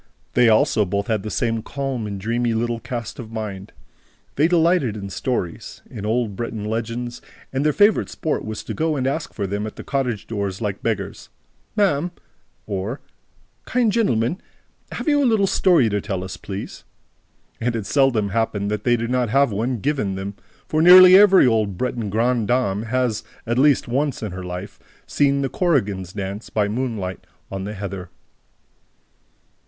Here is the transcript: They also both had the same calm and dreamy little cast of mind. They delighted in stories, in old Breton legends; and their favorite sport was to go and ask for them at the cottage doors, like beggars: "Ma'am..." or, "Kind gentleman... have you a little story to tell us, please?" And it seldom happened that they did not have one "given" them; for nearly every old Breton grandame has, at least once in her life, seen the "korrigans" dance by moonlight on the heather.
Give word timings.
They 0.33 0.49
also 0.49 0.83
both 0.83 1.05
had 1.05 1.21
the 1.21 1.29
same 1.29 1.61
calm 1.61 2.07
and 2.07 2.19
dreamy 2.19 2.55
little 2.55 2.79
cast 2.79 3.19
of 3.19 3.31
mind. 3.31 3.71
They 4.35 4.47
delighted 4.47 4.97
in 4.97 5.11
stories, 5.11 5.83
in 5.91 6.07
old 6.07 6.35
Breton 6.35 6.65
legends; 6.65 7.21
and 7.53 7.63
their 7.63 7.71
favorite 7.71 8.09
sport 8.09 8.43
was 8.43 8.63
to 8.63 8.73
go 8.73 8.95
and 8.95 9.05
ask 9.05 9.31
for 9.31 9.45
them 9.45 9.67
at 9.67 9.75
the 9.75 9.83
cottage 9.83 10.25
doors, 10.25 10.59
like 10.59 10.81
beggars: 10.81 11.29
"Ma'am..." 11.75 12.09
or, 12.65 12.99
"Kind 13.65 13.91
gentleman... 13.91 14.41
have 14.93 15.07
you 15.07 15.23
a 15.23 15.23
little 15.23 15.45
story 15.45 15.87
to 15.89 16.01
tell 16.01 16.23
us, 16.23 16.35
please?" 16.35 16.83
And 17.59 17.75
it 17.75 17.85
seldom 17.85 18.29
happened 18.29 18.71
that 18.71 18.83
they 18.85 18.97
did 18.97 19.11
not 19.11 19.29
have 19.29 19.51
one 19.51 19.81
"given" 19.81 20.15
them; 20.15 20.33
for 20.67 20.81
nearly 20.81 21.15
every 21.15 21.45
old 21.45 21.77
Breton 21.77 22.09
grandame 22.09 22.87
has, 22.87 23.23
at 23.45 23.59
least 23.59 23.87
once 23.87 24.23
in 24.23 24.31
her 24.31 24.43
life, 24.43 24.79
seen 25.05 25.43
the 25.43 25.49
"korrigans" 25.49 26.11
dance 26.13 26.49
by 26.49 26.67
moonlight 26.67 27.27
on 27.51 27.65
the 27.65 27.75
heather. 27.75 28.09